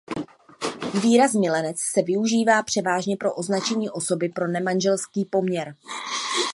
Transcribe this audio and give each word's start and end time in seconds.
Výraz 1.01 1.33
milenec 1.33 1.77
se 1.79 2.01
využívá 2.01 2.63
převážně 2.63 3.17
pro 3.17 3.33
označení 3.33 3.89
osoby 3.89 4.29
pro 4.29 4.47
nemanželský 4.47 5.25
poměr. 5.25 5.75